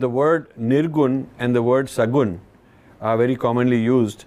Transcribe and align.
the 0.00 0.08
word 0.08 0.48
nirgun 0.58 1.26
and 1.38 1.54
the 1.54 1.62
word 1.62 1.86
sagun 1.86 2.38
are 3.00 3.16
very 3.16 3.36
commonly 3.36 3.80
used. 3.80 4.24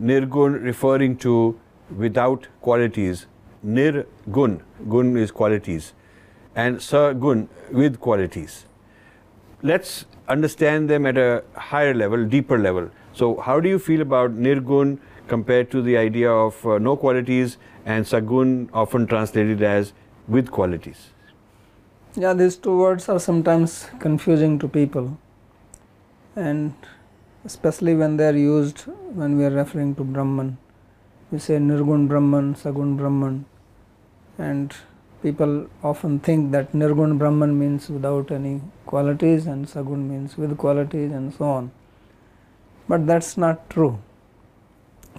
Nirgun 0.00 0.62
referring 0.62 1.16
to 1.18 1.58
without 1.94 2.46
qualities, 2.62 3.26
nirgun, 3.64 4.60
gun 4.88 5.16
is 5.16 5.30
qualities, 5.30 5.92
and 6.54 6.78
sagun 6.78 7.48
with 7.70 8.00
qualities. 8.00 8.64
Let's 9.62 10.06
understand 10.28 10.88
them 10.88 11.04
at 11.04 11.18
a 11.18 11.44
higher 11.54 11.92
level, 11.92 12.24
deeper 12.24 12.58
level. 12.58 12.90
So, 13.12 13.36
how 13.36 13.60
do 13.60 13.68
you 13.68 13.78
feel 13.78 14.00
about 14.00 14.36
nirgun 14.36 14.98
compared 15.28 15.70
to 15.72 15.82
the 15.82 15.96
idea 15.98 16.30
of 16.30 16.64
uh, 16.66 16.78
no 16.78 16.96
qualities 16.96 17.58
and 17.84 18.06
sagun, 18.06 18.70
often 18.72 19.06
translated 19.06 19.62
as 19.62 19.92
with 20.28 20.50
qualities? 20.50 21.10
Yeah, 22.16 22.32
these 22.32 22.56
two 22.56 22.76
words 22.76 23.08
are 23.08 23.20
sometimes 23.20 23.86
confusing 24.00 24.58
to 24.58 24.66
people, 24.66 25.16
and 26.34 26.74
especially 27.44 27.94
when 27.94 28.16
they 28.16 28.26
are 28.26 28.36
used 28.36 28.80
when 29.14 29.38
we 29.38 29.44
are 29.44 29.50
referring 29.50 29.94
to 29.94 30.02
Brahman. 30.02 30.58
We 31.30 31.38
say 31.38 31.58
Nirgun 31.58 32.08
Brahman, 32.08 32.56
Sagun 32.56 32.96
Brahman, 32.96 33.44
and 34.38 34.74
people 35.22 35.68
often 35.84 36.18
think 36.18 36.50
that 36.50 36.72
Nirgun 36.72 37.16
Brahman 37.16 37.56
means 37.56 37.88
without 37.88 38.32
any 38.32 38.60
qualities 38.86 39.46
and 39.46 39.68
Sagun 39.68 40.08
means 40.08 40.36
with 40.36 40.58
qualities 40.58 41.12
and 41.12 41.32
so 41.32 41.44
on. 41.44 41.70
But 42.88 43.06
that's 43.06 43.36
not 43.36 43.70
true 43.70 44.00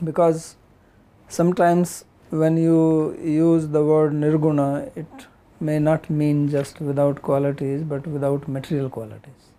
because 0.03 0.57
sometimes 1.29 2.03
when 2.31 2.57
you 2.57 3.17
use 3.23 3.69
the 3.69 3.81
word 3.81 4.11
Nirguna, 4.11 4.91
it 4.97 5.27
may 5.61 5.79
not 5.79 6.09
mean 6.09 6.49
just 6.49 6.81
without 6.81 7.21
qualities 7.21 7.83
but 7.83 8.05
without 8.07 8.47
material 8.47 8.89
qualities. 8.89 9.51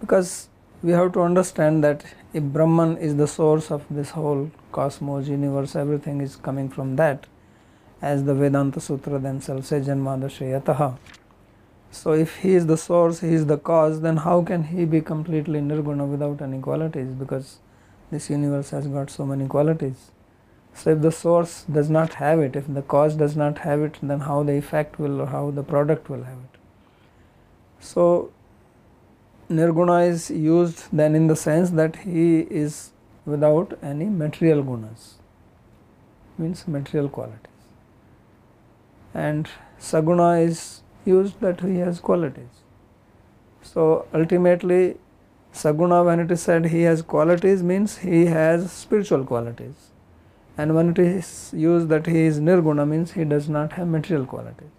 Because 0.00 0.48
we 0.82 0.92
have 0.92 1.12
to 1.12 1.20
understand 1.20 1.84
that 1.84 2.04
if 2.32 2.42
Brahman 2.42 2.96
is 2.96 3.16
the 3.16 3.28
source 3.28 3.70
of 3.70 3.84
this 3.90 4.10
whole 4.10 4.50
cosmos, 4.72 5.28
universe, 5.28 5.76
everything 5.76 6.20
is 6.20 6.36
coming 6.36 6.68
from 6.68 6.96
that, 6.96 7.26
as 8.00 8.24
the 8.24 8.34
Vedanta 8.34 8.80
Sutra 8.80 9.18
themselves 9.18 9.68
say, 9.68 9.80
Janmadashayataha. 9.80 10.98
So, 11.92 12.12
if 12.12 12.38
he 12.38 12.54
is 12.54 12.66
the 12.66 12.76
source, 12.76 13.20
he 13.20 13.28
is 13.28 13.46
the 13.46 13.58
cause, 13.58 14.00
then 14.00 14.16
how 14.16 14.42
can 14.42 14.64
he 14.64 14.86
be 14.86 15.02
completely 15.02 15.60
nirguna 15.60 16.08
without 16.08 16.40
any 16.40 16.58
qualities? 16.58 17.12
Because 17.12 17.58
this 18.10 18.30
universe 18.30 18.70
has 18.70 18.86
got 18.88 19.10
so 19.10 19.26
many 19.26 19.46
qualities. 19.46 20.10
So, 20.74 20.90
if 20.90 21.02
the 21.02 21.12
source 21.12 21.64
does 21.64 21.90
not 21.90 22.14
have 22.14 22.40
it, 22.40 22.56
if 22.56 22.72
the 22.72 22.82
cause 22.82 23.14
does 23.14 23.36
not 23.36 23.58
have 23.58 23.82
it, 23.82 23.98
then 24.02 24.20
how 24.20 24.42
the 24.42 24.56
effect 24.56 24.98
will 24.98 25.20
or 25.20 25.26
how 25.26 25.50
the 25.50 25.62
product 25.62 26.08
will 26.08 26.24
have 26.24 26.38
it. 26.38 26.58
So, 27.78 28.32
nirguna 29.50 30.08
is 30.08 30.30
used 30.30 30.86
then 30.92 31.14
in 31.14 31.26
the 31.26 31.36
sense 31.36 31.70
that 31.70 31.96
he 31.96 32.40
is 32.40 32.90
without 33.26 33.78
any 33.82 34.06
material 34.06 34.64
gunas, 34.64 35.14
means 36.38 36.66
material 36.66 37.08
qualities. 37.08 37.48
And 39.14 39.48
saguna 39.78 40.44
is 40.44 40.82
used 41.04 41.40
that 41.40 41.60
he 41.60 41.76
has 41.76 42.00
qualities. 42.00 42.62
So, 43.60 44.06
ultimately, 44.14 44.96
saguna, 45.52 46.04
when 46.04 46.18
it 46.18 46.30
is 46.30 46.40
said 46.42 46.66
he 46.66 46.82
has 46.82 47.02
qualities, 47.02 47.62
means 47.62 47.98
he 47.98 48.26
has 48.26 48.72
spiritual 48.72 49.24
qualities 49.24 49.91
and 50.58 50.74
when 50.74 50.90
it 50.90 50.98
is 50.98 51.52
used 51.56 51.88
that 51.88 52.06
he 52.06 52.22
is 52.22 52.40
nirguna 52.40 52.86
means 52.86 53.12
he 53.12 53.24
does 53.24 53.48
not 53.48 53.72
have 53.72 53.88
material 53.88 54.26
qualities. 54.26 54.70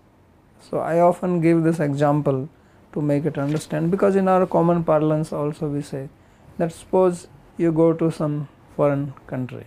So 0.59 0.79
I 0.79 0.99
often 0.99 1.41
give 1.41 1.63
this 1.63 1.79
example 1.79 2.47
to 2.93 3.01
make 3.01 3.25
it 3.25 3.37
understand 3.37 3.89
because 3.91 4.15
in 4.15 4.27
our 4.27 4.45
common 4.45 4.83
parlance 4.83 5.33
also 5.33 5.67
we 5.67 5.81
say 5.81 6.09
that 6.57 6.71
suppose 6.71 7.27
you 7.57 7.71
go 7.71 7.91
to 7.93 8.11
some 8.11 8.47
foreign 8.75 9.13
country 9.27 9.65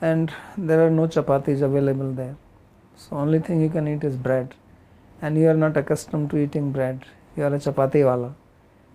and 0.00 0.32
there 0.56 0.86
are 0.86 0.90
no 0.90 1.06
chapatis 1.06 1.62
available 1.62 2.12
there. 2.12 2.36
So 2.96 3.16
only 3.16 3.38
thing 3.38 3.60
you 3.60 3.68
can 3.68 3.86
eat 3.86 4.02
is 4.02 4.16
bread 4.16 4.54
and 5.20 5.36
you 5.36 5.48
are 5.48 5.54
not 5.54 5.76
accustomed 5.76 6.30
to 6.30 6.38
eating 6.38 6.72
bread. 6.72 7.04
You 7.36 7.44
are 7.44 7.54
a 7.54 7.58
chapati 7.58 8.04
wala. 8.04 8.34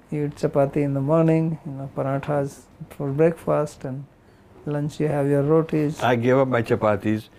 You 0.09 0.25
eat 0.25 0.35
chapati 0.35 0.77
in 0.77 0.93
the 0.95 1.01
morning, 1.01 1.59
you 1.65 1.71
know, 1.73 1.89
parathas 1.95 2.61
for 2.89 3.11
breakfast 3.11 3.85
and 3.85 4.05
lunch 4.67 4.99
you 4.99 5.07
have 5.07 5.27
your 5.27 5.43
rotis. 5.43 6.01
I 6.01 6.15
gave 6.15 6.37
up 6.37 6.47
my 6.47 6.61
chapatis 6.61 7.29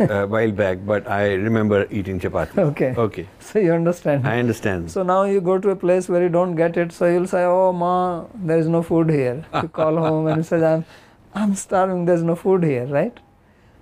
uh, 0.00 0.04
a 0.14 0.26
while 0.34 0.50
back, 0.52 0.78
but 0.84 1.08
I 1.08 1.34
remember 1.34 1.86
eating 1.90 2.20
chapati. 2.20 2.58
Okay. 2.58 2.94
Okay. 2.96 3.28
So 3.40 3.58
you 3.58 3.72
understand. 3.72 4.26
I 4.26 4.38
understand. 4.38 4.90
So 4.90 5.02
now 5.02 5.24
you 5.24 5.40
go 5.40 5.58
to 5.58 5.70
a 5.70 5.76
place 5.76 6.08
where 6.08 6.22
you 6.22 6.28
don't 6.28 6.54
get 6.56 6.76
it, 6.76 6.92
so 6.92 7.06
you'll 7.06 7.26
say, 7.26 7.44
"Oh, 7.44 7.72
ma, 7.72 8.24
there 8.34 8.58
is 8.58 8.68
no 8.68 8.82
food 8.82 9.10
here." 9.10 9.44
You 9.62 9.68
call 9.68 9.96
home 10.08 10.26
and 10.26 10.38
you 10.38 10.42
say, 10.42 10.64
"I'm, 10.64 10.84
I'm 11.34 11.54
starving. 11.54 12.04
There's 12.04 12.22
no 12.22 12.36
food 12.36 12.64
here, 12.64 12.86
right?" 12.86 13.24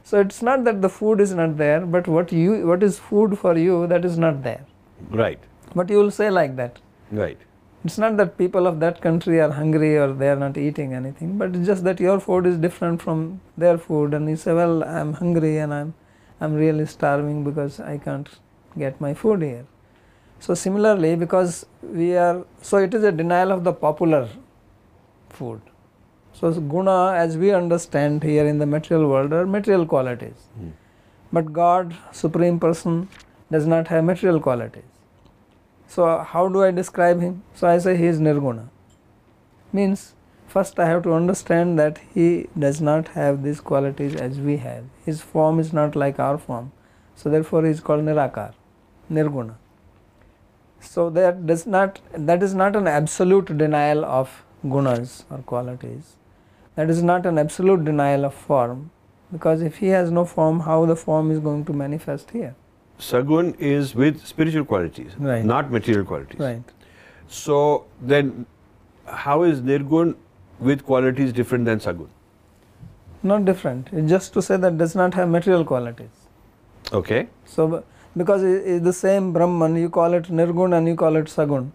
So 0.04 0.20
it's 0.20 0.40
not 0.40 0.62
that 0.64 0.82
the 0.82 0.88
food 0.88 1.20
is 1.20 1.34
not 1.34 1.56
there, 1.56 1.80
but 1.84 2.06
what 2.06 2.30
you, 2.30 2.64
what 2.66 2.82
is 2.84 2.98
food 2.98 3.36
for 3.38 3.58
you, 3.58 3.86
that 3.88 4.04
is 4.04 4.16
not 4.16 4.44
there. 4.44 4.64
Right. 5.10 5.40
But 5.74 5.90
you 5.90 5.96
will 5.98 6.12
say 6.12 6.30
like 6.30 6.54
that. 6.56 6.78
Right. 7.10 7.38
It's 7.84 7.98
not 7.98 8.16
that 8.16 8.36
people 8.36 8.66
of 8.66 8.80
that 8.80 9.00
country 9.00 9.40
are 9.40 9.50
hungry 9.50 9.96
or 9.96 10.12
they 10.12 10.28
are 10.28 10.36
not 10.36 10.56
eating 10.56 10.92
anything, 10.92 11.38
but 11.38 11.54
it's 11.54 11.66
just 11.66 11.84
that 11.84 12.00
your 12.00 12.18
food 12.18 12.46
is 12.46 12.56
different 12.58 13.00
from 13.00 13.40
their 13.56 13.78
food, 13.78 14.14
and 14.14 14.28
you 14.28 14.36
say, 14.36 14.52
"Well, 14.52 14.82
I'm 14.82 15.12
hungry 15.12 15.58
and 15.58 15.72
I'm, 15.72 15.94
I'm 16.40 16.54
really 16.54 16.86
starving 16.86 17.44
because 17.44 17.78
I 17.78 17.98
can't 17.98 18.28
get 18.76 19.00
my 19.00 19.14
food 19.14 19.42
here." 19.42 19.66
So 20.40 20.54
similarly, 20.54 21.14
because 21.16 21.64
we 21.82 22.16
are, 22.16 22.44
so 22.60 22.78
it 22.78 22.92
is 22.92 23.04
a 23.04 23.12
denial 23.12 23.52
of 23.52 23.62
the 23.64 23.72
popular 23.72 24.28
food. 25.28 25.60
So 26.32 26.52
guna, 26.52 27.12
as 27.14 27.38
we 27.38 27.52
understand 27.52 28.22
here 28.22 28.46
in 28.46 28.58
the 28.58 28.66
material 28.66 29.08
world, 29.08 29.32
are 29.32 29.46
material 29.46 29.86
qualities. 29.86 30.48
Hmm. 30.58 30.70
But 31.32 31.52
God, 31.52 31.96
Supreme 32.12 32.58
Person, 32.60 33.08
does 33.50 33.66
not 33.66 33.88
have 33.88 34.04
material 34.04 34.40
qualities. 34.40 34.84
So 35.88 36.18
how 36.18 36.48
do 36.48 36.62
I 36.62 36.70
describe 36.70 37.20
him? 37.20 37.42
So 37.54 37.68
I 37.68 37.78
say 37.78 37.96
he 37.96 38.06
is 38.06 38.18
nirguna. 38.18 38.68
Means 39.72 40.14
first 40.46 40.78
I 40.78 40.86
have 40.86 41.02
to 41.04 41.12
understand 41.12 41.78
that 41.78 42.00
he 42.14 42.48
does 42.58 42.80
not 42.80 43.08
have 43.08 43.42
these 43.42 43.60
qualities 43.60 44.14
as 44.14 44.40
we 44.40 44.56
have. 44.58 44.84
His 45.04 45.20
form 45.20 45.60
is 45.60 45.72
not 45.72 45.96
like 45.96 46.18
our 46.18 46.38
form. 46.38 46.72
So 47.14 47.30
therefore 47.30 47.64
he 47.64 47.70
is 47.70 47.80
called 47.80 48.04
nirakar, 48.04 48.52
nirguna. 49.10 49.54
So 50.80 51.08
that 51.10 51.46
does 51.46 51.66
not 51.66 52.00
that 52.12 52.42
is 52.42 52.54
not 52.54 52.76
an 52.76 52.86
absolute 52.86 53.56
denial 53.56 54.04
of 54.04 54.44
gunas 54.64 55.24
or 55.30 55.38
qualities. 55.38 56.16
That 56.74 56.90
is 56.90 57.02
not 57.02 57.24
an 57.26 57.38
absolute 57.38 57.84
denial 57.84 58.24
of 58.26 58.34
form 58.34 58.90
because 59.32 59.62
if 59.62 59.78
he 59.78 59.88
has 59.88 60.10
no 60.10 60.24
form, 60.24 60.60
how 60.60 60.84
the 60.86 60.96
form 60.96 61.30
is 61.30 61.38
going 61.38 61.64
to 61.64 61.72
manifest 61.72 62.30
here? 62.30 62.54
Sagun 62.98 63.54
is 63.58 63.94
with 63.94 64.26
spiritual 64.26 64.64
qualities, 64.64 65.12
Right. 65.18 65.44
not 65.44 65.70
material 65.70 66.04
qualities. 66.04 66.40
Right. 66.40 66.62
So 67.28 67.84
then, 68.00 68.46
how 69.06 69.42
is 69.42 69.60
Nirgun 69.60 70.14
with 70.58 70.84
qualities 70.84 71.32
different 71.32 71.64
than 71.66 71.78
Sagun? 71.80 72.08
Not 73.22 73.44
different. 73.44 73.88
It's 73.92 74.08
just 74.08 74.32
to 74.34 74.42
say 74.42 74.56
that 74.56 74.78
does 74.78 74.94
not 74.94 75.14
have 75.14 75.28
material 75.28 75.64
qualities. 75.64 76.10
Okay. 76.92 77.28
So 77.44 77.84
because 78.16 78.42
it 78.42 78.64
is 78.64 78.82
the 78.82 78.92
same 78.92 79.32
Brahman, 79.32 79.76
you 79.76 79.90
call 79.90 80.14
it 80.14 80.24
Nirgun 80.24 80.76
and 80.76 80.86
you 80.88 80.94
call 80.94 81.16
it 81.16 81.26
Sagun. 81.26 81.72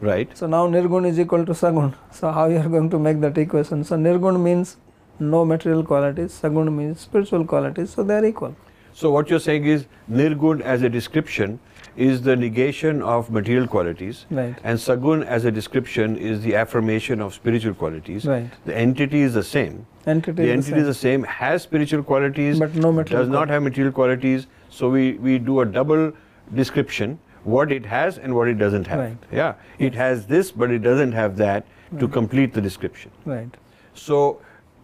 Right. 0.00 0.36
So 0.36 0.46
now 0.46 0.66
Nirgun 0.66 1.06
is 1.06 1.20
equal 1.20 1.44
to 1.46 1.52
Sagun. 1.52 1.94
So 2.12 2.32
how 2.32 2.46
you 2.46 2.58
are 2.58 2.68
going 2.68 2.90
to 2.90 2.98
make 2.98 3.20
that 3.20 3.38
equation? 3.38 3.84
So 3.84 3.96
Nirgun 3.96 4.40
means 4.40 4.76
no 5.20 5.44
material 5.44 5.84
qualities, 5.84 6.40
Sagun 6.42 6.72
means 6.74 7.00
spiritual 7.00 7.44
qualities, 7.44 7.90
so 7.90 8.02
they 8.02 8.16
are 8.16 8.24
equal. 8.24 8.56
So 8.94 9.10
what 9.10 9.28
you're 9.28 9.40
saying 9.40 9.64
is 9.64 9.86
Nirgun 10.08 10.60
as 10.60 10.82
a 10.82 10.88
description 10.88 11.58
is 11.96 12.22
the 12.22 12.34
negation 12.36 13.02
of 13.02 13.30
material 13.30 13.66
qualities, 13.66 14.24
Right. 14.30 14.54
and 14.64 14.78
Sagun 14.78 15.24
as 15.24 15.44
a 15.44 15.50
description 15.50 16.16
is 16.16 16.42
the 16.42 16.54
affirmation 16.54 17.20
of 17.20 17.34
spiritual 17.34 17.74
qualities. 17.74 18.24
Right. 18.24 18.50
The 18.64 18.76
entity 18.76 19.22
is 19.22 19.34
the 19.34 19.42
same. 19.42 19.86
Entity 20.06 20.32
the 20.42 20.42
is 20.44 20.50
entity 20.50 20.70
the 20.72 20.80
is 20.80 20.86
the 20.86 20.94
same, 20.94 21.24
has 21.24 21.62
spiritual 21.62 22.02
qualities, 22.04 22.58
But 22.58 22.74
no 22.76 22.92
material 22.92 23.24
does 23.24 23.32
not 23.32 23.48
have 23.48 23.62
material 23.64 23.92
qualities. 23.92 24.46
So 24.70 24.90
we, 24.90 25.12
we 25.14 25.38
do 25.38 25.60
a 25.60 25.66
double 25.66 26.12
description 26.54 27.18
what 27.44 27.70
it 27.70 27.84
has 27.86 28.18
and 28.18 28.34
what 28.34 28.48
it 28.48 28.54
doesn't 28.58 28.86
have. 28.86 28.98
Right. 29.00 29.16
Yeah, 29.30 29.54
it 29.78 29.94
has 29.94 30.26
this, 30.26 30.50
but 30.50 30.70
it 30.70 30.78
doesn't 30.80 31.12
have 31.12 31.36
that 31.36 31.66
to 31.98 32.08
complete 32.08 32.54
the 32.54 32.60
description. 32.60 33.10
Right. 33.24 33.54
So 33.94 34.40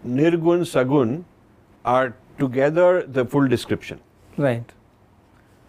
Nirgun, 0.06 0.66
Sagun 0.72 1.24
are 1.84 2.14
together 2.40 3.02
the 3.18 3.24
full 3.24 3.46
description. 3.46 4.00
Right. 4.36 4.72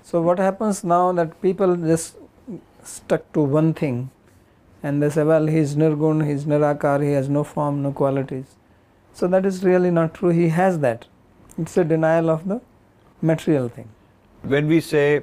So 0.03 0.21
what 0.21 0.39
happens 0.39 0.83
now 0.83 1.11
that 1.11 1.41
people 1.41 1.75
just 1.75 2.17
stuck 2.83 3.31
to 3.33 3.41
one 3.41 3.73
thing 3.73 4.09
and 4.83 5.03
they 5.03 5.09
say, 5.09 5.23
well, 5.23 5.45
he 5.45 5.57
is 5.57 5.75
nirgun, 5.75 6.25
he 6.25 6.31
is 6.31 6.45
nirakar, 6.45 7.03
he 7.03 7.11
has 7.11 7.29
no 7.29 7.43
form, 7.43 7.83
no 7.83 7.91
qualities. 7.91 8.55
So 9.13 9.27
that 9.27 9.45
is 9.45 9.63
really 9.63 9.91
not 9.91 10.13
true. 10.13 10.29
He 10.29 10.49
has 10.49 10.79
that. 10.79 11.05
It's 11.57 11.77
a 11.77 11.83
denial 11.83 12.29
of 12.29 12.47
the 12.47 12.61
material 13.21 13.69
thing. 13.69 13.89
When 14.41 14.67
we 14.67 14.81
say 14.81 15.21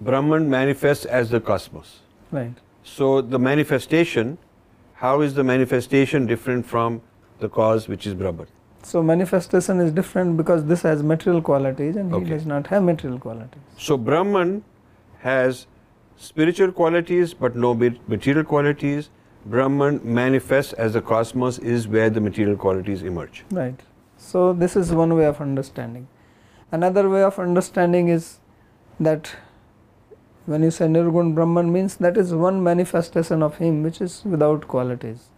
Brahman 0.00 0.48
manifests 0.48 1.04
as 1.04 1.28
the 1.30 1.40
cosmos, 1.40 2.00
Right. 2.30 2.54
So 2.82 3.20
the 3.20 3.38
manifestation, 3.38 4.38
how 4.94 5.20
is 5.20 5.34
the 5.34 5.44
manifestation 5.44 6.26
different 6.26 6.66
from 6.66 7.02
the 7.40 7.48
cause 7.48 7.86
which 7.88 8.06
is 8.06 8.14
Brahman? 8.14 8.46
So 8.82 9.02
manifestation 9.02 9.80
is 9.80 9.92
different 9.92 10.36
because 10.36 10.64
this 10.64 10.82
has 10.82 11.02
material 11.02 11.40
qualities 11.40 11.96
and 11.96 12.12
Okay. 12.12 12.24
he 12.24 12.30
does 12.30 12.46
not 12.46 12.66
have 12.66 12.82
material 12.82 13.18
qualities. 13.18 13.62
So 13.78 13.96
Brahman 13.96 14.64
has 15.20 15.66
spiritual 16.16 16.72
qualities 16.72 17.34
but 17.34 17.54
no 17.56 17.74
material 17.74 18.44
qualities. 18.44 19.10
Brahman 19.44 20.00
manifests 20.04 20.72
as 20.74 20.92
the 20.92 21.00
cosmos 21.00 21.58
is 21.58 21.88
where 21.88 22.10
the 22.10 22.20
material 22.20 22.56
qualities 22.56 23.02
emerge. 23.02 23.44
Right. 23.50 23.80
So 24.16 24.52
this 24.52 24.76
is 24.76 24.92
one 24.92 25.14
way 25.14 25.24
of 25.26 25.40
understanding. 25.40 26.06
Another 26.70 27.08
way 27.08 27.22
of 27.22 27.38
understanding 27.38 28.08
is 28.08 28.38
that 29.00 29.34
when 30.46 30.62
you 30.62 30.70
say 30.70 30.86
Nirgun 30.86 31.34
Brahman 31.34 31.72
means 31.72 31.96
that 31.96 32.16
is 32.16 32.32
one 32.34 32.62
manifestation 32.62 33.42
of 33.42 33.58
him 33.58 33.82
which 33.82 34.00
is 34.00 34.22
without 34.24 34.66
qualities. 34.68 35.28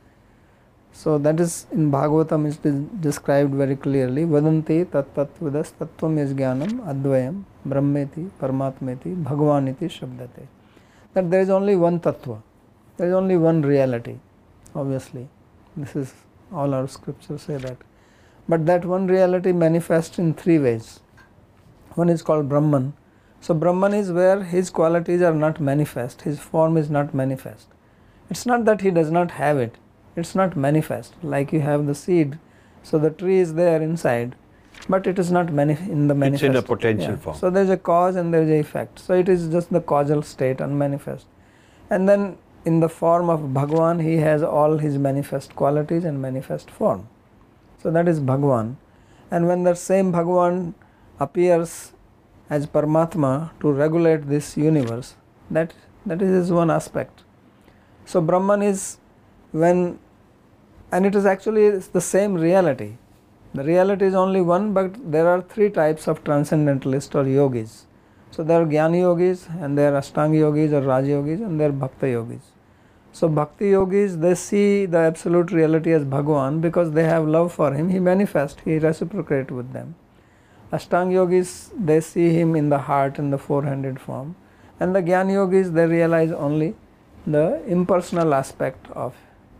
So 0.96 1.18
that 1.18 1.40
is 1.40 1.66
in 1.72 1.90
Bhagavatam 1.90 2.46
is 2.46 2.56
de- 2.56 2.86
described 3.06 3.52
very 3.52 3.74
clearly. 3.74 4.24
Vadanti 4.24 4.90
tat 4.90 5.12
tat 5.14 5.28
vidas 5.40 5.72
tattvam 5.78 6.14
jnanam 6.16 6.74
advayam 6.92 7.42
brahmeti 7.68 8.30
paramatmeti 8.40 9.14
bhagavaniti 9.22 9.90
shabdate. 9.98 10.46
That 11.12 11.30
there 11.30 11.40
is 11.40 11.50
only 11.50 11.74
one 11.74 11.98
tattva. 11.98 12.40
There 12.96 13.08
is 13.08 13.12
only 13.12 13.36
one 13.36 13.62
reality. 13.62 14.18
Obviously. 14.74 15.28
This 15.76 15.96
is 15.96 16.14
all 16.52 16.72
our 16.72 16.86
scriptures 16.86 17.42
say 17.42 17.56
that. 17.56 17.76
But 18.48 18.64
that 18.66 18.84
one 18.84 19.08
reality 19.08 19.50
manifests 19.50 20.20
in 20.20 20.34
three 20.34 20.58
ways. 20.60 21.00
One 21.94 22.08
is 22.08 22.22
called 22.22 22.48
Brahman. 22.48 22.92
So 23.40 23.52
Brahman 23.52 23.94
is 23.94 24.12
where 24.12 24.44
his 24.44 24.70
qualities 24.70 25.22
are 25.22 25.34
not 25.34 25.60
manifest, 25.60 26.22
his 26.22 26.38
form 26.38 26.76
is 26.76 26.88
not 26.88 27.12
manifest. 27.12 27.66
It's 28.30 28.46
not 28.46 28.64
that 28.66 28.80
he 28.80 28.90
does 28.90 29.10
not 29.10 29.32
have 29.32 29.58
it, 29.58 29.76
it's 30.16 30.34
not 30.34 30.56
manifest. 30.56 31.14
Like 31.22 31.52
you 31.52 31.60
have 31.60 31.86
the 31.86 31.94
seed, 31.94 32.38
so 32.82 32.98
the 32.98 33.10
tree 33.10 33.38
is 33.38 33.54
there 33.54 33.80
inside, 33.82 34.36
but 34.88 35.06
it 35.06 35.18
is 35.18 35.30
not 35.30 35.46
manif- 35.48 35.88
in 35.88 36.08
the 36.08 36.14
manifest. 36.14 36.44
It's 36.44 36.50
in 36.50 36.56
a 36.56 36.62
potential 36.62 37.16
form. 37.16 37.36
So 37.36 37.50
there's 37.50 37.70
a 37.70 37.76
cause 37.76 38.16
and 38.16 38.32
there's 38.32 38.50
a 38.50 38.58
effect. 38.58 38.98
So 38.98 39.14
it 39.14 39.28
is 39.28 39.48
just 39.48 39.72
the 39.72 39.80
causal 39.80 40.22
state, 40.22 40.60
unmanifest. 40.60 41.26
And 41.90 42.08
then 42.08 42.38
in 42.64 42.80
the 42.80 42.88
form 42.88 43.28
of 43.30 43.52
Bhagwan, 43.52 44.00
he 44.00 44.16
has 44.16 44.42
all 44.42 44.78
his 44.78 44.98
manifest 44.98 45.54
qualities 45.54 46.04
and 46.04 46.20
manifest 46.20 46.70
form. 46.70 47.08
So 47.82 47.90
that 47.90 48.08
is 48.08 48.20
Bhagwan. 48.20 48.78
And 49.30 49.46
when 49.46 49.64
the 49.64 49.74
same 49.74 50.12
Bhagwan 50.12 50.74
appears 51.20 51.92
as 52.50 52.66
Paramatma 52.66 53.50
to 53.60 53.72
regulate 53.72 54.28
this 54.28 54.56
universe, 54.56 55.14
that, 55.50 55.74
that 56.06 56.22
is 56.22 56.30
his 56.30 56.52
one 56.52 56.70
aspect. 56.70 57.22
So 58.04 58.20
Brahman 58.20 58.62
is 58.62 58.98
when, 59.52 59.98
and 60.94 61.06
it 61.06 61.16
is 61.18 61.26
actually 61.26 61.70
the 61.94 62.00
same 62.00 62.34
reality. 62.34 62.92
The 63.52 63.64
reality 63.64 64.06
is 64.06 64.14
only 64.14 64.40
one, 64.40 64.72
but 64.72 64.98
there 65.14 65.26
are 65.28 65.42
three 65.42 65.68
types 65.70 66.06
of 66.06 66.22
transcendentalists 66.22 67.16
or 67.16 67.24
yogis. 67.26 67.86
So 68.30 68.44
there 68.44 68.62
are 68.62 68.66
Jnana 68.66 69.00
yogis, 69.00 69.48
and 69.60 69.76
there 69.78 69.94
are 69.94 70.00
Ashtanga 70.00 70.38
yogis 70.38 70.72
or 70.72 70.82
Raj 70.82 71.06
yogis, 71.06 71.40
and 71.40 71.60
there 71.60 71.70
are 71.70 71.78
Bhakta 71.84 72.08
yogis. 72.08 72.52
So 73.12 73.28
Bhakti 73.28 73.70
yogis 73.70 74.16
they 74.18 74.34
see 74.36 74.86
the 74.86 74.98
absolute 75.10 75.50
reality 75.50 75.92
as 75.92 76.04
Bhagwan 76.04 76.60
because 76.60 76.92
they 76.92 77.04
have 77.04 77.26
love 77.26 77.52
for 77.52 77.72
him. 77.74 77.90
He 77.90 78.00
manifests, 78.00 78.60
he 78.64 78.78
reciprocates 78.78 79.50
with 79.50 79.72
them. 79.72 79.94
Ashtanga 80.72 81.12
yogis 81.12 81.70
they 81.76 82.00
see 82.00 82.32
him 82.40 82.56
in 82.56 82.68
the 82.70 82.78
heart 82.78 83.18
in 83.18 83.30
the 83.30 83.38
four-handed 83.38 84.00
form, 84.00 84.36
and 84.78 84.94
the 84.94 85.02
Jnana 85.02 85.32
yogis 85.32 85.72
they 85.72 85.86
realize 85.86 86.30
only 86.32 86.74
the 87.26 87.46
impersonal 87.66 88.34
aspect 88.34 88.92
of 88.92 89.14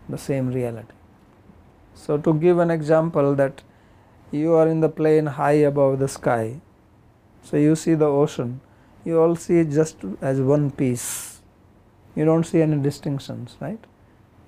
the 0.09 0.19
same 0.19 0.53
reality. 0.53 0.95
So 1.95 2.19
to 2.19 2.35
give 2.35 2.59
an 2.59 2.71
example 2.71 3.35
that 3.37 3.63
you 4.31 4.55
are 4.55 4.69
in 4.69 4.81
the 4.81 4.89
plane 4.89 5.27
high 5.27 5.63
above 5.73 5.99
the 5.99 6.09
sky, 6.09 6.61
so 7.43 7.57
you 7.57 7.77
see 7.77 7.95
the 7.95 8.07
ocean, 8.07 8.61
you 9.05 9.21
all 9.21 9.37
see 9.37 9.59
it 9.59 9.71
just 9.71 9.99
as 10.21 10.41
one 10.41 10.71
piece. 10.71 11.43
You 12.17 12.25
don't 12.25 12.45
see 12.45 12.63
any 12.63 12.79
distinctions, 12.79 13.57
right? 13.61 13.79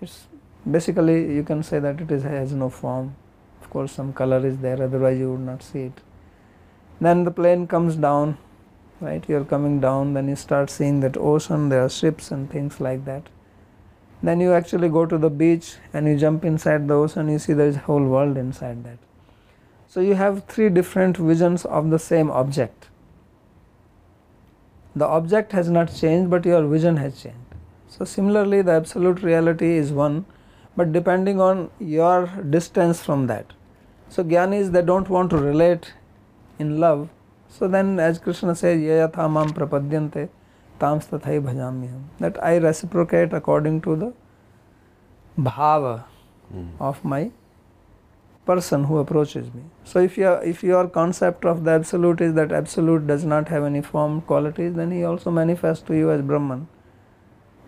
It's 0.00 0.26
basically 0.70 1.34
you 1.34 1.42
can 1.42 1.62
say 1.62 1.78
that 1.78 2.00
it 2.00 2.10
is 2.10 2.22
has 2.22 2.52
no 2.52 2.68
form. 2.68 3.16
Of 3.60 3.70
course, 3.70 3.92
some 3.92 4.12
color 4.12 4.44
is 4.46 4.58
there, 4.58 4.82
otherwise 4.82 5.18
you 5.18 5.32
would 5.32 5.40
not 5.40 5.62
see 5.62 5.84
it. 5.84 6.00
Then 7.00 7.24
the 7.24 7.30
plane 7.30 7.66
comes 7.66 7.96
down, 7.96 8.38
right? 9.00 9.24
You're 9.28 9.44
coming 9.44 9.80
down, 9.80 10.14
then 10.14 10.28
you 10.28 10.36
start 10.36 10.70
seeing 10.70 11.00
that 11.00 11.16
ocean, 11.16 11.68
there 11.68 11.84
are 11.84 11.90
ships 11.90 12.30
and 12.30 12.50
things 12.50 12.80
like 12.80 13.04
that. 13.04 13.28
Then 14.26 14.40
you 14.40 14.54
actually 14.54 14.88
go 14.88 15.06
to 15.06 15.18
the 15.18 15.30
beach 15.30 15.76
and 15.92 16.08
you 16.08 16.18
jump 16.18 16.44
inside 16.44 16.88
the 16.88 16.94
ocean, 16.94 17.28
you 17.28 17.38
see 17.38 17.52
there 17.52 17.68
is 17.68 17.76
whole 17.76 18.02
world 18.02 18.36
inside 18.36 18.82
that. 18.82 18.98
So 19.86 20.00
you 20.00 20.14
have 20.14 20.46
three 20.46 20.68
different 20.68 21.16
visions 21.16 21.64
of 21.64 21.90
the 21.90 21.98
same 22.00 22.32
object. 22.32 22.88
The 24.96 25.06
object 25.06 25.52
has 25.52 25.70
not 25.70 25.94
changed, 25.94 26.28
but 26.28 26.44
your 26.44 26.66
vision 26.66 26.96
has 26.96 27.22
changed. 27.22 27.54
So 27.86 28.04
similarly, 28.04 28.62
the 28.62 28.72
absolute 28.72 29.22
reality 29.22 29.76
is 29.76 29.92
one, 29.92 30.24
but 30.76 30.90
depending 30.92 31.40
on 31.40 31.70
your 31.78 32.26
distance 32.56 33.04
from 33.04 33.28
that. 33.28 33.52
So 34.08 34.24
jnanis 34.24 34.72
they 34.72 34.82
don't 34.82 35.08
want 35.08 35.30
to 35.30 35.38
relate 35.38 35.92
in 36.58 36.80
love. 36.80 37.10
So 37.48 37.68
then, 37.68 38.00
as 38.00 38.18
Krishna 38.18 38.56
says, 38.56 38.80
yayatha 38.80 39.30
mam 39.30 39.50
prapadyante 39.50 40.28
tams 40.78 41.06
tathai 41.06 41.40
bhajamyam. 41.42 42.02
That 42.18 42.42
I 42.42 42.56
reciprocate 42.56 43.32
according 43.32 43.80
to 43.82 43.96
the 43.96 44.12
bhava 45.38 46.04
of 46.80 47.04
my 47.04 47.30
person 48.44 48.84
who 48.84 48.98
approaches 48.98 49.52
me. 49.52 49.62
So 49.84 49.98
if 49.98 50.16
your 50.16 50.42
if 50.42 50.62
your 50.62 50.86
concept 50.88 51.44
of 51.44 51.64
the 51.64 51.72
absolute 51.72 52.20
is 52.20 52.34
that 52.34 52.52
absolute 52.52 53.06
does 53.06 53.24
not 53.24 53.48
have 53.48 53.64
any 53.64 53.82
form 53.82 54.20
qualities, 54.20 54.74
then 54.74 54.92
he 54.92 55.02
also 55.04 55.30
manifests 55.30 55.82
to 55.88 55.96
you 55.96 56.10
as 56.10 56.22
Brahman. 56.22 56.68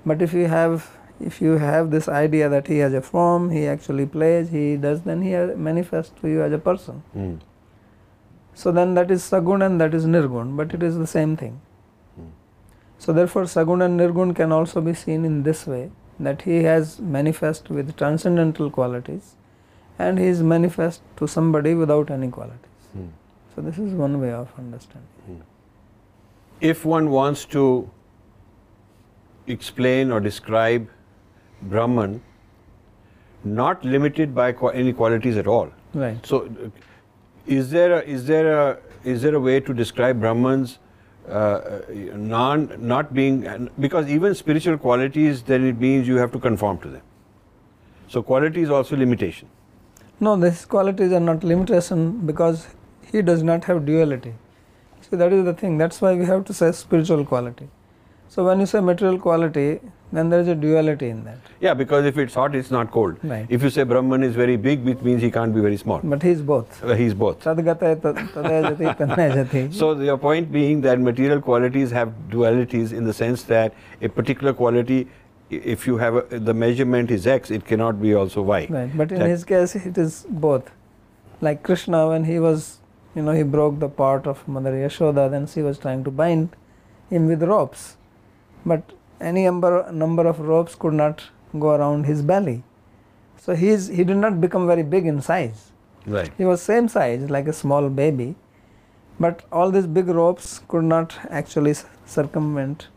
But 0.07 0.23
if 0.23 0.33
you 0.33 0.47
have 0.47 0.91
if 1.21 1.41
you 1.43 1.59
have 1.59 1.91
this 1.91 2.09
idea 2.09 2.49
that 2.49 2.69
he 2.69 2.79
has 2.79 2.95
a 2.95 3.03
form, 3.03 3.51
he 3.51 3.67
actually 3.67 4.07
plays, 4.07 4.51
he 4.51 4.77
does, 4.77 5.03
then 5.03 5.23
he 5.23 5.31
manifests 5.57 6.13
to 6.21 6.29
you 6.29 6.43
as 6.43 6.53
a 6.53 6.59
person. 6.59 7.03
Mm. 7.17 7.41
So 8.55 8.71
then 8.73 8.95
that 8.95 9.11
is 9.11 9.23
Sagun 9.23 9.65
and 9.65 9.81
that 9.81 9.95
is 9.95 10.07
Nirgun, 10.07 10.57
but 10.57 10.73
it 10.75 10.83
is 10.83 10.97
the 10.97 11.07
same 11.07 11.37
thing. 11.37 11.61
Hmm. 12.99 13.05
So 13.05 13.13
therefore 13.13 13.45
Sagun 13.45 13.85
and 13.85 13.99
Nirgun 13.99 14.35
can 14.35 14.53
also 14.53 14.81
be 14.81 14.95
seen 14.95 15.25
in 15.25 15.43
this 15.43 15.67
way 15.67 15.91
that 16.21 16.43
he 16.43 16.63
has 16.65 16.99
manifest 17.01 17.71
with 17.71 17.97
transcendental 17.97 18.71
qualities 18.71 19.37
and 19.99 20.19
he 20.19 20.27
is 20.27 20.43
manifest 20.43 21.03
to 21.17 21.27
somebody 21.27 21.75
without 21.75 22.11
any 22.11 22.29
qualities. 22.29 22.89
Mm. 22.97 23.11
So 23.55 23.63
this 23.63 23.79
is 23.79 23.93
one 23.93 24.21
way 24.21 24.33
of 24.33 24.49
understanding. 24.59 25.43
If 26.61 26.85
one 26.85 27.11
wants 27.11 27.45
to 27.47 27.91
explain 29.47 30.11
or 30.11 30.21
describe 30.21 30.89
Brahman, 31.63 32.21
not 33.45 33.85
limited 33.85 34.35
by 34.35 34.55
any 34.75 34.93
qualities 34.93 35.37
at 35.37 35.47
all. 35.47 35.71
Right. 35.95 36.25
So, 36.27 36.49
is 37.47 37.71
there 37.71 37.99
a, 37.99 38.03
is 38.03 38.27
there 38.27 38.59
a 38.61 38.79
is 39.05 39.23
there 39.23 39.35
a 39.35 39.41
way 39.41 39.61
to 39.61 39.73
describe 39.73 40.21
Brahman's 40.21 40.79
uh, 41.31 41.81
non 42.15 42.69
not 42.79 43.13
being 43.15 43.69
because 43.79 44.09
even 44.09 44.35
spiritual 44.35 44.79
qualities 44.79 45.43
then 45.43 45.67
it 45.67 45.79
means 45.79 46.09
you 46.09 46.17
have 46.17 46.33
to 46.33 46.39
conform 46.39 46.79
to 46.79 46.89
them. 46.89 47.03
So 48.09 48.23
quality 48.23 48.63
is 48.63 48.71
also 48.71 48.97
limitation. 48.97 49.49
No, 50.21 50.37
these 50.37 50.65
qualities 50.65 51.13
are 51.13 51.21
not 51.21 51.45
limitation 51.45 52.27
because 52.27 52.69
he 53.13 53.23
does 53.23 53.43
not 53.43 53.65
have 53.65 53.85
duality. 53.87 54.35
See, 55.03 55.17
that 55.17 55.33
is 55.33 55.45
the 55.45 55.55
thing. 55.55 55.79
That's 55.79 56.01
why 56.01 56.15
we 56.15 56.25
have 56.25 56.45
to 56.47 56.55
say 56.55 56.73
spiritual 56.73 57.25
quality. 57.25 57.69
So 58.29 58.45
when 58.45 58.61
you 58.61 58.67
say 58.67 58.81
material 58.81 59.19
quality, 59.19 59.81
then 60.13 60.31
there 60.31 60.41
is 60.41 60.49
a 60.49 60.55
duality 60.55 61.09
in 61.09 61.25
that. 61.25 61.39
Yeah, 61.61 61.75
because 61.75 62.07
if 62.07 62.17
it's 62.17 62.35
hot, 62.35 62.55
it's 62.55 62.71
not 62.71 62.91
cold. 62.91 63.17
Right. 63.23 63.47
If 63.49 63.63
you 63.63 63.71
say 63.71 63.83
Brahman 63.83 64.23
is 64.23 64.35
very 64.35 64.57
big, 64.57 64.87
it 64.89 65.03
means 65.03 65.21
he 65.21 65.31
can't 65.31 65.55
be 65.55 65.61
very 65.61 65.77
small. 65.77 66.01
But 66.03 66.23
he 66.23 66.31
is 66.31 66.41
both. 66.41 66.83
Uh, 66.83 66.95
both. 67.15 67.41
Tad- 67.43 67.59
tadayajati 67.59 68.97
tanayajati. 68.99 69.75
So 69.75 69.99
your 70.01 70.17
point 70.17 70.51
being 70.51 70.81
that 70.83 70.99
material 70.99 71.41
qualities 71.41 71.91
have 71.91 72.13
dualities 72.31 72.93
in 72.93 73.05
the 73.05 73.13
sense 73.13 73.43
that 73.45 73.75
a 74.01 74.09
particular 74.09 74.53
quality, 74.55 75.09
if 75.51 75.87
you 75.87 75.99
have 75.99 76.17
a, 76.17 76.39
the 76.39 76.55
measurement 76.55 77.11
is 77.11 77.27
x, 77.27 77.51
it 77.51 77.67
cannot 77.67 78.01
be 78.01 78.15
also 78.15 78.41
y. 78.43 78.67
Right. 78.71 78.97
But 78.97 79.13
in 79.13 79.19
That- 79.19 79.29
his 79.29 79.45
case, 79.45 79.75
it 79.77 79.99
is 79.99 80.27
both. 80.29 80.71
Like 81.41 81.63
Krishna, 81.63 82.09
when 82.09 82.25
he 82.25 82.39
was, 82.39 82.79
you 83.15 83.23
know, 83.23 83.33
he 83.33 83.43
broke 83.43 83.79
the 83.79 83.89
part 83.89 84.27
of 84.27 84.47
Mother 84.49 84.73
Yashoda, 84.73 85.31
then 85.31 85.47
she 85.47 85.61
was 85.63 85.79
trying 85.79 86.03
to 86.05 86.11
bind 86.11 86.57
him 87.11 87.27
with 87.27 87.43
ropes. 87.43 87.97
But 88.67 88.83
any 89.21 89.45
number, 89.45 89.91
number 89.93 90.27
of 90.27 90.41
ropes 90.41 90.75
could 90.75 90.95
not 90.95 91.25
go 91.59 91.71
around 91.71 92.05
his 92.05 92.23
belly. 92.23 92.63
So 93.37 93.55
he, 93.55 93.69
is, 93.69 93.89
he 93.89 94.05
did 94.05 94.17
not 94.17 94.41
become 94.41 94.67
very 94.67 94.83
big 94.83 95.07
in 95.07 95.21
size. 95.21 95.73
Right. 96.07 96.31
He 96.37 96.45
was 96.45 96.63
same 96.63 96.89
size, 96.89 97.31
like 97.31 97.49
a 97.49 97.53
small 97.53 97.89
baby. 97.89 98.37
But 99.21 99.45
all 99.51 99.71
these 99.71 99.87
big 99.87 100.09
ropes 100.09 100.61
could 100.69 100.85
not 100.85 101.17
actually 101.31 101.75
circumvent 102.07 102.89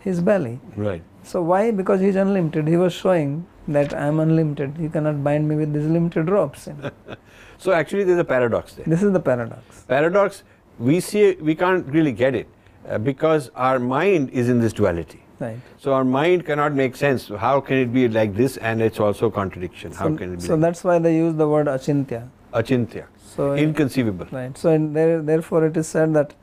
his 0.00 0.20
belly. 0.20 0.60
Right. 0.76 1.02
So 1.22 1.42
why? 1.42 1.70
Because 1.70 2.00
he 2.00 2.08
is 2.08 2.16
unlimited. 2.16 2.68
He 2.68 2.76
was 2.76 2.92
showing 2.92 3.46
that 3.68 3.94
I 3.94 4.06
am 4.06 4.20
unlimited. 4.20 4.76
You 4.78 4.90
cannot 4.90 5.22
bind 5.22 5.48
me 5.48 5.56
with 5.56 5.72
these 5.72 5.86
limited 5.86 6.28
ropes. 6.28 6.66
You 6.66 6.74
know. 6.82 7.16
So 7.58 7.72
actually, 7.72 8.04
there's 8.04 8.18
a 8.18 8.24
paradox 8.24 8.74
there. 8.74 8.84
this 8.86 9.02
is 9.02 9.12
the 9.12 9.20
paradox. 9.20 9.84
Paradox, 9.88 10.42
we 10.78 11.00
see, 11.00 11.36
we 11.36 11.54
can't 11.54 11.86
really 11.86 12.12
get 12.12 12.34
it 12.34 12.48
uh, 12.88 12.98
because 12.98 13.50
our 13.54 13.78
mind 13.78 14.30
is 14.30 14.48
in 14.48 14.60
this 14.60 14.72
duality. 14.72 15.22
Right. 15.42 15.58
So 15.78 15.92
our 15.92 16.04
mind 16.04 16.46
cannot 16.46 16.74
make 16.74 16.94
sense. 16.96 17.28
How 17.28 17.60
can 17.60 17.78
it 17.78 17.92
be 17.92 18.08
like 18.08 18.34
this 18.34 18.56
and 18.58 18.80
it's 18.80 19.00
also 19.00 19.30
contradiction? 19.30 19.92
How 19.92 20.08
so, 20.08 20.16
can 20.16 20.34
it 20.34 20.36
be? 20.36 20.42
so 20.42 20.54
like 20.54 20.60
that's 20.60 20.84
why 20.84 20.98
they 20.98 21.16
use 21.16 21.34
the 21.34 21.48
word 21.48 21.66
achintya. 21.66 22.28
achintya, 22.52 23.06
So 23.34 23.54
inconceivable. 23.54 24.28
right. 24.30 24.56
So 24.56 24.70
in 24.70 24.92
there, 24.92 25.20
therefore 25.20 25.66
it 25.66 25.76
is 25.76 25.88
said 25.88 26.14
that 26.14 26.34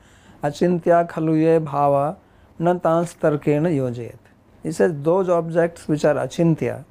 achintya 0.42 1.08
khaluye 1.10 1.64
bhava 1.64 2.16
na 2.58 2.74
tans 2.74 3.14
tarkena 3.14 3.72
yojayat. 3.78 4.18
He 4.62 4.72
says 4.72 4.92
those 5.08 5.30
objects 5.30 5.88
which 5.88 6.04
are 6.04 6.14
achintya, 6.26 6.84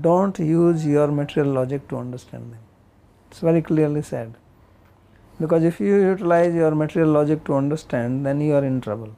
don't 0.00 0.38
use 0.38 0.84
your 0.84 1.08
material 1.08 1.52
logic 1.54 1.88
to 1.88 1.96
understand 1.96 2.52
them. 2.52 2.60
It's 3.30 3.40
very 3.40 3.62
clearly 3.62 4.02
said. 4.02 4.34
Because 5.40 5.64
if 5.64 5.80
you 5.80 5.96
utilize 5.96 6.54
your 6.54 6.74
material 6.74 7.10
logic 7.10 7.44
to 7.44 7.54
understand, 7.54 8.26
then 8.26 8.40
you 8.40 8.54
are 8.54 8.64
in 8.64 8.80
trouble. 8.82 9.16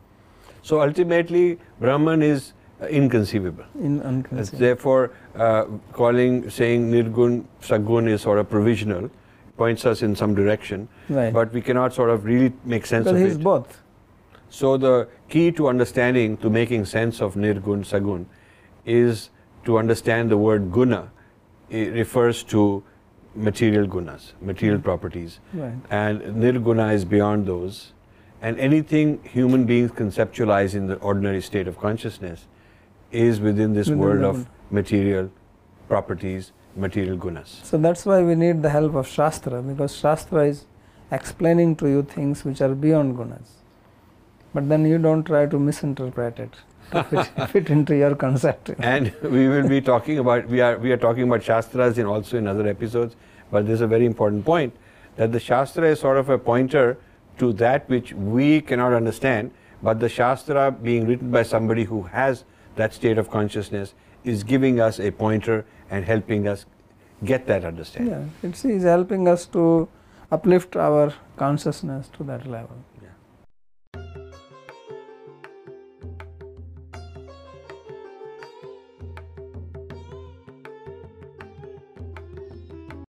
So 0.65 0.81
ultimately, 0.81 1.59
Brahman 1.79 2.23
is 2.23 2.55
uh, 2.81 2.87
inconceivable. 2.87 3.65
In. 3.79 4.25
Therefore, 4.53 5.11
uh, 5.37 5.67
calling, 5.93 6.49
saying 6.49 6.91
Nirgun, 6.91 7.45
Sagun 7.61 8.09
is 8.09 8.23
sort 8.23 8.39
of 8.39 8.49
provisional, 8.49 9.11
points 9.59 9.85
us 9.85 10.03
in 10.03 10.17
some 10.17 10.35
direction, 10.35 10.89
Right. 11.11 11.33
but 11.35 11.53
we 11.53 11.61
cannot 11.61 11.93
sort 11.93 12.09
of 12.09 12.25
really 12.25 12.53
make 12.65 12.87
sense 12.87 13.05
because 13.05 13.21
of 13.21 13.27
he 13.27 13.27
is 13.33 13.37
it. 13.37 13.45
both. 13.45 13.83
So 14.49 14.79
the 14.79 15.07
key 15.29 15.53
to 15.53 15.69
understanding, 15.69 16.39
to 16.39 16.49
making 16.49 16.87
sense 16.87 17.21
of 17.21 17.35
Nirgun, 17.35 17.85
Sagun, 17.85 18.25
is 18.87 19.29
to 19.67 19.79
understand 19.79 20.31
the 20.31 20.39
word 20.39 20.73
guna. 20.73 21.11
It 21.69 21.93
refers 21.93 22.43
to 22.45 22.83
material 23.35 23.87
gunas, 23.87 24.33
material 24.41 24.79
properties. 24.81 25.41
Right. 25.53 25.75
And 25.91 26.23
nirguna 26.43 26.95
is 26.95 27.05
beyond 27.05 27.47
those. 27.47 27.93
And 28.45 28.61
anything 28.61 29.21
human 29.25 29.65
beings 29.65 29.91
conceptualize 29.91 30.75
in 30.75 30.87
the 30.87 30.97
ordinary 30.97 31.41
state 31.41 31.67
of 31.67 31.79
consciousness 31.79 32.47
is 33.11 33.41
within 33.41 33.73
this 33.73 33.89
Within 33.89 33.99
world 33.99 34.23
of 34.23 34.47
material 34.71 35.31
properties, 35.89 36.53
material 36.77 37.17
gunas. 37.17 37.65
So 37.65 37.79
that's 37.79 38.05
why 38.05 38.21
we 38.23 38.35
need 38.35 38.61
the 38.63 38.69
help 38.69 38.97
of 38.97 39.09
Shastra 39.09 39.63
because 39.63 39.97
Shastra 39.97 40.45
is 40.49 40.67
explaining 41.11 41.77
to 41.77 41.89
you 41.89 42.03
things 42.03 42.45
which 42.45 42.61
are 42.61 42.75
beyond 42.75 43.17
gunas. 43.17 43.49
But 44.53 44.69
then 44.69 44.85
you 44.85 44.99
don't 44.99 45.25
try 45.25 45.47
to 45.47 45.59
misinterpret 45.59 46.39
it 46.39 46.53
to 46.91 47.03
fit, 47.05 47.49
fit 47.49 47.71
into 47.71 47.97
your 47.97 48.15
concept. 48.15 48.75
And 48.79 49.15
we 49.23 49.49
will 49.49 49.67
be 49.67 49.81
talking 49.81 50.19
about 50.19 50.49
we 50.49 50.61
are 50.61 50.77
we 50.77 50.93
are 50.93 50.99
talking 50.99 51.23
about 51.23 51.43
shastras 51.43 51.97
in 51.97 52.05
also 52.05 52.37
in 52.37 52.47
other 52.47 52.69
episodes, 52.69 53.17
but 53.51 53.67
there's 53.67 53.81
a 53.81 53.87
very 53.97 54.05
important 54.05 54.45
point 54.45 54.77
that 55.17 55.33
the 55.33 55.41
shastra 55.41 55.93
is 55.93 56.01
sort 56.01 56.19
of 56.19 56.29
a 56.29 56.37
pointer 56.37 56.99
to 57.39 57.53
that 57.55 57.89
which 57.89 58.13
we 58.13 58.61
cannot 58.61 58.93
understand, 58.93 59.51
but 59.83 60.01
the 60.01 60.09
shastra 60.09 60.71
being 60.71 61.07
written 61.07 61.31
by 61.31 61.43
somebody 61.43 61.85
who 61.85 62.03
has 62.03 62.45
that 62.77 62.93
state 62.93 63.19
of 63.19 63.31
consciousness 63.31 63.95
is 64.25 64.43
giving 64.43 64.81
us 64.81 64.99
a 64.99 65.11
pointer 65.11 65.65
and 65.91 66.05
helping 66.05 66.49
us 66.49 66.67
get 67.25 67.47
that 67.47 67.65
understanding. 67.65 68.13
Yeah, 68.43 68.49
it's, 68.49 68.65
it's 68.65 68.85
helping 68.85 69.29
us 69.29 69.47
to 69.47 69.89
uplift 70.31 70.77
our 70.77 71.13
consciousness 71.37 72.09
to 72.17 72.25
that 72.25 72.47
level. 72.47 72.77